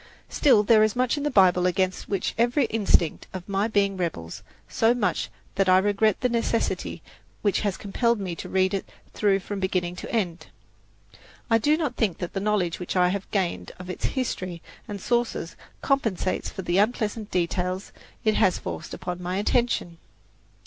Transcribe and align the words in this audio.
Still 0.29 0.63
there 0.63 0.81
is 0.81 0.95
much 0.95 1.15
in 1.15 1.21
the 1.21 1.29
Bible 1.29 1.67
against 1.67 2.09
which 2.09 2.33
every 2.35 2.65
instinct 2.71 3.27
of 3.33 3.47
my 3.47 3.67
being 3.67 3.97
rebels, 3.97 4.41
so 4.67 4.95
much 4.95 5.29
that 5.53 5.69
I 5.69 5.77
regret 5.77 6.21
the 6.21 6.27
necessity 6.27 7.03
which 7.43 7.59
has 7.61 7.77
compelled 7.77 8.19
me 8.19 8.35
to 8.37 8.49
read 8.49 8.73
it 8.73 8.89
through 9.13 9.41
from 9.41 9.59
beginning 9.59 9.95
to 9.97 10.11
end. 10.11 10.47
I 11.51 11.59
do 11.59 11.77
not 11.77 11.97
think 11.97 12.17
that 12.17 12.33
the 12.33 12.39
knowledge 12.39 12.79
which 12.79 12.95
I 12.95 13.09
have 13.09 13.29
gained 13.29 13.73
of 13.77 13.91
its 13.91 14.05
history 14.05 14.63
and 14.87 14.99
sources 14.99 15.55
compensates 15.83 16.49
me 16.49 16.55
for 16.55 16.61
the 16.63 16.79
unpleasant 16.79 17.29
details 17.29 17.91
it 18.23 18.33
has 18.33 18.57
forced 18.57 18.95
upon 18.95 19.21
my 19.21 19.37
attention. 19.37 19.99